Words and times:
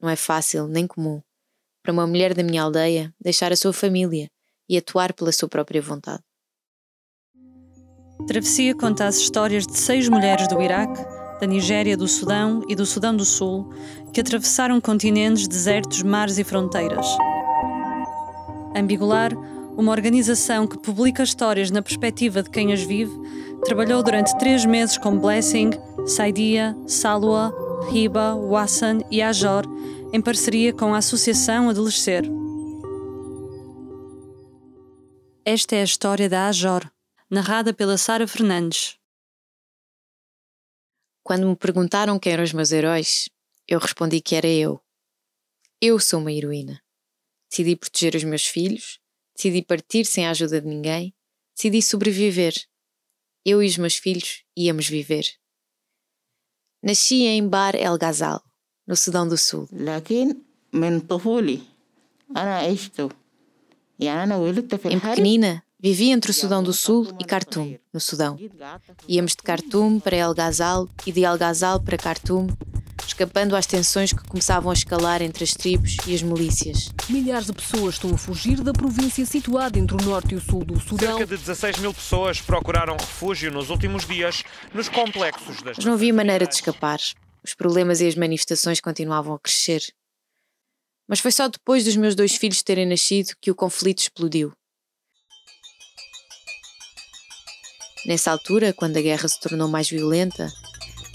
não 0.00 0.08
é 0.08 0.16
fácil 0.16 0.66
nem 0.66 0.86
comum 0.86 1.20
para 1.82 1.92
uma 1.92 2.06
mulher 2.06 2.34
da 2.34 2.42
minha 2.42 2.62
aldeia 2.62 3.14
deixar 3.20 3.52
a 3.52 3.56
sua 3.56 3.72
família 3.72 4.28
e 4.68 4.76
atuar 4.76 5.12
pela 5.12 5.30
sua 5.30 5.48
própria 5.48 5.80
vontade. 5.80 6.22
Travessia 8.26 8.74
conta 8.74 9.06
as 9.06 9.18
histórias 9.18 9.64
de 9.64 9.78
seis 9.78 10.08
mulheres 10.08 10.48
do 10.48 10.60
Iraque, 10.60 11.00
da 11.40 11.46
Nigéria, 11.46 11.96
do 11.96 12.08
Sudão 12.08 12.64
e 12.68 12.74
do 12.74 12.84
Sudão 12.84 13.14
do 13.14 13.24
Sul 13.24 13.72
que 14.12 14.20
atravessaram 14.20 14.80
continentes, 14.80 15.46
desertos, 15.46 16.02
mares 16.02 16.38
e 16.38 16.44
fronteiras. 16.44 17.06
Ambigular, 18.74 19.32
uma 19.76 19.92
organização 19.92 20.66
que 20.66 20.78
publica 20.78 21.22
histórias 21.22 21.70
na 21.70 21.82
perspectiva 21.82 22.42
de 22.42 22.50
quem 22.50 22.72
as 22.72 22.82
vive, 22.82 23.12
trabalhou 23.64 24.02
durante 24.02 24.36
três 24.38 24.64
meses 24.64 24.98
com 24.98 25.18
Blessing, 25.18 25.70
Saidia, 26.06 26.76
Salwa, 26.86 27.54
Riba, 27.90 28.34
Wassan 28.34 29.00
e 29.10 29.22
Ajor, 29.22 29.64
em 30.12 30.20
parceria 30.20 30.72
com 30.72 30.92
a 30.92 30.98
Associação 30.98 31.68
Adolescer. 31.68 32.24
Esta 35.44 35.76
é 35.76 35.80
a 35.80 35.84
história 35.84 36.28
da 36.28 36.48
Ajor, 36.48 36.90
narrada 37.30 37.72
pela 37.72 37.96
Sara 37.96 38.26
Fernandes. 38.26 38.98
Quando 41.22 41.48
me 41.48 41.56
perguntaram 41.56 42.18
quem 42.18 42.32
eram 42.32 42.44
os 42.44 42.52
meus 42.52 42.72
heróis, 42.72 43.28
eu 43.68 43.78
respondi 43.78 44.20
que 44.20 44.34
era 44.34 44.48
eu. 44.48 44.80
Eu 45.80 46.00
sou 46.00 46.20
uma 46.20 46.32
heroína. 46.32 46.82
Decidi 47.48 47.76
proteger 47.76 48.16
os 48.16 48.24
meus 48.24 48.46
filhos, 48.46 48.98
decidi 49.34 49.62
partir 49.62 50.04
sem 50.04 50.26
a 50.26 50.30
ajuda 50.30 50.60
de 50.60 50.66
ninguém, 50.66 51.14
decidi 51.54 51.80
sobreviver. 51.80 52.54
Eu 53.44 53.62
e 53.62 53.66
os 53.68 53.78
meus 53.78 53.96
filhos 53.96 54.42
íamos 54.56 54.88
viver. 54.88 55.24
Nasci 56.82 57.24
em 57.24 57.46
Bar 57.48 57.74
El 57.74 57.96
Ghazal, 57.98 58.42
no 58.86 58.94
Sudão 58.94 59.26
do 59.26 59.36
Sul. 59.36 59.68
Em 64.84 65.00
pequenina, 65.00 65.62
vivi 65.80 66.10
entre 66.10 66.30
o 66.30 66.34
Sudão 66.34 66.62
do 66.62 66.72
Sul 66.72 67.08
e 67.18 67.24
Khartoum, 67.24 67.76
no 67.92 68.00
Sudão. 68.00 68.38
Íamos 69.08 69.32
de 69.32 69.42
Khartoum 69.42 69.98
para 70.00 70.16
El 70.16 70.34
Ghazal 70.34 70.88
e 71.06 71.12
de 71.12 71.24
El 71.24 71.38
Ghazal 71.38 71.80
para 71.80 71.96
Khartoum, 71.96 72.46
escapando 73.06 73.54
às 73.54 73.66
tensões 73.66 74.12
que 74.12 74.22
começavam 74.24 74.70
a 74.70 74.74
escalar 74.74 75.22
entre 75.22 75.44
as 75.44 75.52
tribos 75.52 75.96
e 76.06 76.14
as 76.14 76.22
milícias. 76.22 76.90
Milhares 77.08 77.46
de 77.46 77.52
pessoas 77.52 77.94
estão 77.94 78.14
a 78.14 78.18
fugir 78.18 78.62
da 78.62 78.72
província 78.72 79.24
situada 79.24 79.78
entre 79.78 79.96
o 79.96 80.04
norte 80.04 80.34
e 80.34 80.36
o 80.36 80.40
sul 80.40 80.64
do 80.64 80.80
Sudão. 80.80 81.18
Cerca 81.18 81.36
de 81.36 81.42
16 81.42 81.78
mil 81.78 81.94
pessoas 81.94 82.40
procuraram 82.40 82.96
refúgio 82.96 83.50
nos 83.50 83.70
últimos 83.70 84.06
dias 84.06 84.42
nos 84.74 84.88
complexos 84.88 85.62
das. 85.62 85.76
Mas 85.76 85.84
não 85.84 85.94
havia 85.94 86.12
maneira 86.12 86.46
de 86.46 86.54
escapar. 86.54 86.98
Os 87.44 87.54
problemas 87.54 88.00
e 88.00 88.06
as 88.08 88.16
manifestações 88.16 88.80
continuavam 88.80 89.34
a 89.34 89.38
crescer. 89.38 89.82
Mas 91.08 91.20
foi 91.20 91.30
só 91.30 91.48
depois 91.48 91.84
dos 91.84 91.96
meus 91.96 92.14
dois 92.14 92.34
filhos 92.36 92.62
terem 92.62 92.86
nascido 92.86 93.34
que 93.40 93.50
o 93.50 93.54
conflito 93.54 94.00
explodiu. 94.00 94.52
Nessa 98.06 98.30
altura, 98.30 98.72
quando 98.72 98.96
a 98.96 99.02
guerra 99.02 99.28
se 99.28 99.40
tornou 99.40 99.68
mais 99.68 99.88
violenta, 99.88 100.48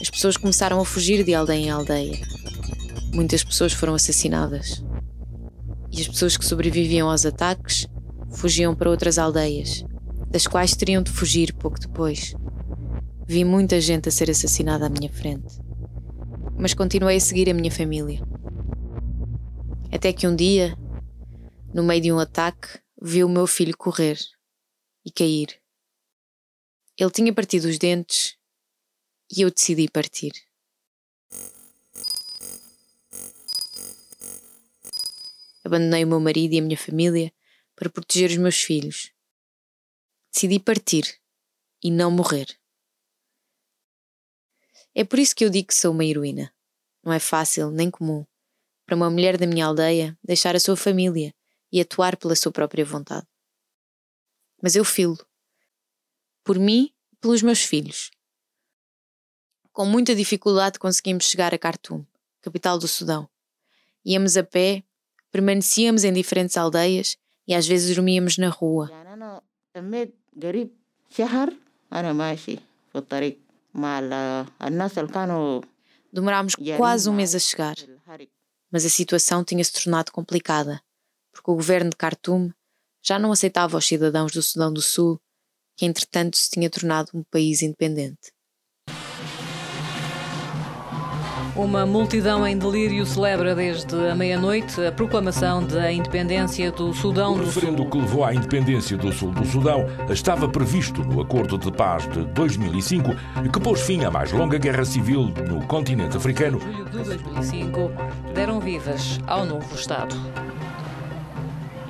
as 0.00 0.08
pessoas 0.08 0.36
começaram 0.36 0.80
a 0.80 0.84
fugir 0.84 1.24
de 1.24 1.34
aldeia 1.34 1.66
em 1.66 1.70
aldeia. 1.70 2.20
Muitas 3.12 3.42
pessoas 3.42 3.72
foram 3.72 3.94
assassinadas. 3.94 4.84
E 5.90 6.00
as 6.00 6.06
pessoas 6.06 6.36
que 6.36 6.44
sobreviviam 6.44 7.10
aos 7.10 7.26
ataques 7.26 7.86
fugiam 8.30 8.76
para 8.76 8.90
outras 8.90 9.18
aldeias, 9.18 9.84
das 10.30 10.46
quais 10.46 10.76
teriam 10.76 11.02
de 11.02 11.10
fugir 11.10 11.52
pouco 11.52 11.80
depois. 11.80 12.34
Vi 13.26 13.44
muita 13.44 13.80
gente 13.80 14.08
a 14.08 14.12
ser 14.12 14.30
assassinada 14.30 14.86
à 14.86 14.88
minha 14.88 15.12
frente. 15.12 15.58
Mas 16.56 16.74
continuei 16.74 17.16
a 17.16 17.20
seguir 17.20 17.50
a 17.50 17.54
minha 17.54 17.70
família. 17.70 18.22
Até 19.92 20.12
que 20.12 20.28
um 20.28 20.36
dia, 20.36 20.76
no 21.74 21.82
meio 21.82 22.00
de 22.00 22.12
um 22.12 22.18
ataque, 22.20 22.68
vi 23.02 23.24
o 23.24 23.28
meu 23.28 23.46
filho 23.46 23.76
correr 23.76 24.18
e 25.04 25.10
cair. 25.10 25.60
Ele 26.96 27.10
tinha 27.10 27.32
partido 27.32 27.64
os 27.64 27.78
dentes 27.78 28.37
e 29.30 29.42
eu 29.42 29.50
decidi 29.50 29.88
partir. 29.88 30.32
Abandonei 35.64 36.04
o 36.04 36.08
meu 36.08 36.20
marido 36.20 36.54
e 36.54 36.58
a 36.58 36.62
minha 36.62 36.78
família 36.78 37.32
para 37.76 37.90
proteger 37.90 38.30
os 38.30 38.36
meus 38.38 38.56
filhos. 38.56 39.12
Decidi 40.32 40.58
partir 40.58 41.20
e 41.82 41.90
não 41.90 42.10
morrer. 42.10 42.58
É 44.94 45.04
por 45.04 45.18
isso 45.18 45.34
que 45.34 45.44
eu 45.44 45.50
digo 45.50 45.68
que 45.68 45.74
sou 45.74 45.92
uma 45.92 46.04
heroína. 46.04 46.52
Não 47.04 47.12
é 47.12 47.18
fácil 47.18 47.70
nem 47.70 47.90
comum 47.90 48.26
para 48.88 48.96
uma 48.96 49.10
mulher 49.10 49.36
da 49.36 49.46
minha 49.46 49.66
aldeia 49.66 50.18
deixar 50.24 50.56
a 50.56 50.60
sua 50.60 50.74
família 50.74 51.34
e 51.70 51.78
atuar 51.78 52.16
pela 52.16 52.34
sua 52.34 52.50
própria 52.50 52.86
vontade. 52.86 53.26
Mas 54.62 54.74
eu 54.74 54.84
filo. 54.84 55.18
Por 56.42 56.58
mim 56.58 56.90
pelos 57.20 57.42
meus 57.42 57.62
filhos. 57.62 58.10
Com 59.78 59.86
muita 59.86 60.12
dificuldade 60.12 60.76
conseguimos 60.76 61.26
chegar 61.26 61.54
a 61.54 61.56
Khartoum, 61.56 62.04
capital 62.40 62.80
do 62.80 62.88
Sudão. 62.88 63.28
Íamos 64.04 64.36
a 64.36 64.42
pé, 64.42 64.82
permanecíamos 65.30 66.02
em 66.02 66.12
diferentes 66.12 66.56
aldeias 66.56 67.16
e 67.46 67.54
às 67.54 67.64
vezes 67.64 67.94
dormíamos 67.94 68.38
na 68.38 68.48
rua. 68.48 68.90
Demorámos 76.12 76.56
quase 76.76 77.08
um 77.08 77.12
mês 77.12 77.36
a 77.36 77.38
chegar, 77.38 77.76
mas 78.72 78.84
a 78.84 78.90
situação 78.90 79.44
tinha-se 79.44 79.72
tornado 79.72 80.10
complicada, 80.10 80.82
porque 81.30 81.52
o 81.52 81.54
governo 81.54 81.90
de 81.90 81.96
Khartoum 81.96 82.50
já 83.00 83.16
não 83.16 83.30
aceitava 83.30 83.76
os 83.76 83.86
cidadãos 83.86 84.32
do 84.32 84.42
Sudão 84.42 84.72
do 84.72 84.82
Sul, 84.82 85.20
que 85.76 85.86
entretanto 85.86 86.36
se 86.36 86.50
tinha 86.50 86.68
tornado 86.68 87.10
um 87.14 87.22
país 87.22 87.62
independente. 87.62 88.36
Uma 91.56 91.84
multidão 91.84 92.46
em 92.46 92.56
delírio 92.56 93.04
celebra 93.04 93.54
desde 93.54 93.94
a 94.08 94.14
meia-noite 94.14 94.80
a 94.84 94.92
proclamação 94.92 95.64
da 95.64 95.90
independência 95.90 96.70
do 96.70 96.94
Sudão 96.94 97.32
do 97.32 97.38
Sul. 97.38 97.44
O 97.44 97.46
referendo 97.46 97.90
que 97.90 97.98
levou 97.98 98.24
à 98.24 98.34
independência 98.34 98.96
do 98.96 99.12
sul 99.12 99.32
do 99.32 99.44
Sudão 99.44 99.86
estava 100.08 100.48
previsto 100.48 101.02
no 101.02 101.20
Acordo 101.20 101.58
de 101.58 101.72
Paz 101.72 102.08
de 102.08 102.24
2005 102.26 103.10
e 103.44 103.48
que 103.48 103.60
pôs 103.60 103.80
fim 103.80 104.04
à 104.04 104.10
mais 104.10 104.30
longa 104.30 104.58
guerra 104.58 104.84
civil 104.84 105.24
no 105.48 105.66
continente 105.66 106.16
africano. 106.16 106.58
Em 106.58 106.72
julho 106.72 106.84
de 106.84 107.24
2005, 107.24 107.90
deram 108.34 108.60
vivas 108.60 109.18
ao 109.26 109.44
novo 109.44 109.74
Estado. 109.74 110.14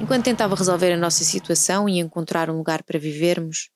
Enquanto 0.00 0.24
tentava 0.24 0.54
resolver 0.54 0.92
a 0.92 0.96
nossa 0.96 1.24
situação 1.24 1.88
e 1.88 1.98
encontrar 1.98 2.48
um 2.48 2.56
lugar 2.56 2.82
para 2.82 2.98
vivermos, 2.98 3.68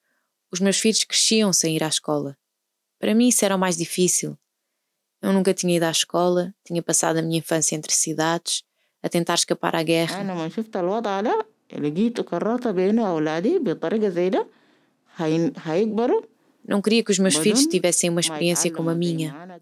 os 0.51 0.61
meus 0.61 0.79
filhos 0.79 1.05
cresciam 1.05 1.53
sem 1.53 1.77
ir 1.77 1.83
à 1.83 1.89
escola. 1.89 2.37
Para 2.99 3.15
mim 3.15 3.29
isso 3.29 3.45
era 3.45 3.57
o 3.57 3.59
mais 3.59 3.77
difícil 3.77 4.39
eu 5.23 5.33
nunca 5.33 5.55
tinha 5.55 5.77
ido 5.77 5.85
à 5.85 5.91
escola, 5.91 6.53
tinha 6.65 6.83
passado 6.83 7.19
a 7.19 7.23
minha 7.23 7.39
infância 7.39 7.77
entre 7.77 7.93
cidades, 7.93 8.65
a 9.03 9.09
tentar 9.09 9.35
escapar 9.35 9.77
à 9.77 9.83
guerra. 9.83 10.19
Não 16.67 16.81
queria 16.81 17.03
que 17.03 17.11
os 17.11 17.19
meus 17.19 17.37
filhos 17.37 17.67
tivessem 17.67 18.11
uma 18.11 18.21
experiência 18.21 18.71
como 18.73 18.91
a 18.91 18.95
minha. 18.95 19.61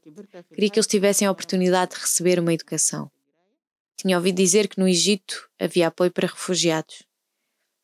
Queria 0.53 0.71
que 0.71 0.79
eles 0.79 0.87
tivessem 0.87 1.27
a 1.27 1.31
oportunidade 1.31 1.95
de 1.95 2.01
receber 2.01 2.39
uma 2.39 2.53
educação. 2.53 3.11
Tinha 3.97 4.17
ouvido 4.17 4.37
dizer 4.37 4.69
que 4.69 4.79
no 4.79 4.89
Egito 4.89 5.49
havia 5.59 5.89
apoio 5.89 6.11
para 6.11 6.27
refugiados. 6.27 7.03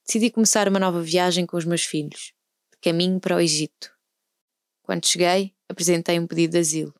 Decidi 0.06 0.30
começar 0.30 0.68
uma 0.68 0.78
nova 0.78 1.02
viagem 1.02 1.46
com 1.46 1.56
os 1.56 1.64
meus 1.64 1.84
filhos, 1.84 2.32
de 2.72 2.78
caminho 2.80 3.20
para 3.20 3.36
o 3.36 3.40
Egito. 3.40 3.90
Quando 4.82 5.06
cheguei, 5.06 5.52
apresentei 5.68 6.18
um 6.18 6.26
pedido 6.26 6.52
de 6.52 6.58
asilo. 6.58 6.94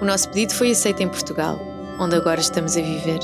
O 0.00 0.04
nosso 0.04 0.28
pedido 0.28 0.52
foi 0.52 0.72
aceito 0.72 1.02
em 1.02 1.08
Portugal, 1.08 1.58
onde 2.00 2.16
agora 2.16 2.40
estamos 2.40 2.76
a 2.76 2.80
viver. 2.80 3.20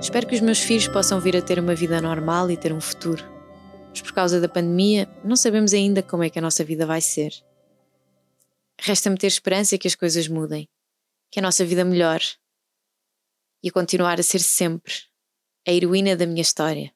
Espero 0.00 0.26
que 0.26 0.34
os 0.34 0.40
meus 0.40 0.58
filhos 0.58 0.86
possam 0.86 1.18
vir 1.18 1.36
a 1.36 1.42
ter 1.42 1.58
uma 1.58 1.74
vida 1.74 2.00
normal 2.00 2.50
e 2.50 2.56
ter 2.56 2.72
um 2.72 2.80
futuro. 2.80 3.24
Mas 3.88 4.02
por 4.02 4.12
causa 4.12 4.40
da 4.40 4.48
pandemia, 4.48 5.08
não 5.24 5.34
sabemos 5.34 5.72
ainda 5.72 6.02
como 6.02 6.22
é 6.22 6.30
que 6.30 6.38
a 6.38 6.42
nossa 6.42 6.62
vida 6.62 6.84
vai 6.84 7.00
ser. 7.00 7.32
Resta-me 8.78 9.16
ter 9.16 9.28
esperança 9.28 9.78
que 9.78 9.88
as 9.88 9.94
coisas 9.94 10.28
mudem, 10.28 10.68
que 11.30 11.40
a 11.40 11.42
nossa 11.42 11.64
vida 11.64 11.84
melhore 11.84 12.24
e 13.62 13.70
a 13.70 13.72
continuar 13.72 14.20
a 14.20 14.22
ser 14.22 14.40
sempre 14.40 14.92
a 15.66 15.72
heroína 15.72 16.14
da 16.14 16.26
minha 16.26 16.42
história. 16.42 16.92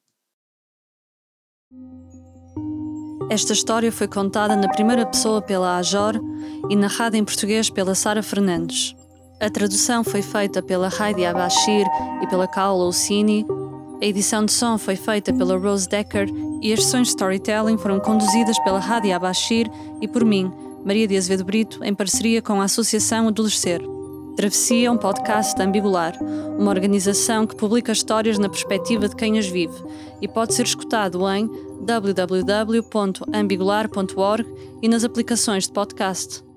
Esta 3.30 3.52
história 3.52 3.92
foi 3.92 4.08
contada 4.08 4.56
na 4.56 4.68
primeira 4.68 5.04
pessoa 5.04 5.42
pela 5.42 5.76
Ajor 5.76 6.18
e 6.70 6.74
narrada 6.74 7.16
em 7.16 7.24
português 7.24 7.68
pela 7.68 7.94
Sara 7.94 8.22
Fernandes. 8.22 8.96
A 9.38 9.50
tradução 9.50 10.02
foi 10.02 10.22
feita 10.22 10.62
pela 10.62 10.88
Heidi 10.88 11.26
Abashir 11.26 11.86
e 12.22 12.26
pela 12.26 12.48
Kaola 12.48 12.86
Ossini. 12.86 13.44
A 14.00 14.06
edição 14.06 14.46
de 14.46 14.52
som 14.52 14.78
foi 14.78 14.96
feita 14.96 15.30
pela 15.32 15.58
Rose 15.58 15.86
Decker 15.86 16.26
e 16.62 16.72
as 16.72 16.84
sessões 16.84 17.08
de 17.08 17.08
storytelling 17.10 17.76
foram 17.76 18.00
conduzidas 18.00 18.58
pela 18.60 18.78
Hadi 18.78 19.12
Abashir 19.12 19.70
e 20.00 20.08
por 20.08 20.24
mim, 20.24 20.50
Maria 20.82 21.06
de 21.06 21.16
Azevedo 21.16 21.44
Brito, 21.44 21.84
em 21.84 21.94
parceria 21.94 22.40
com 22.40 22.62
a 22.62 22.64
Associação 22.64 23.28
Adolescer. 23.28 23.97
Travessia, 24.38 24.90
um 24.92 24.96
podcast 24.96 25.60
ambigular, 25.60 26.16
uma 26.56 26.70
organização 26.70 27.44
que 27.44 27.56
publica 27.56 27.90
histórias 27.90 28.38
na 28.38 28.48
perspectiva 28.48 29.08
de 29.08 29.16
quem 29.16 29.36
as 29.36 29.48
vive 29.48 29.74
e 30.22 30.28
pode 30.28 30.54
ser 30.54 30.64
escutado 30.64 31.28
em 31.28 31.50
www.ambigular.org 31.84 34.46
e 34.80 34.88
nas 34.88 35.02
aplicações 35.02 35.66
de 35.66 35.72
podcast. 35.72 36.47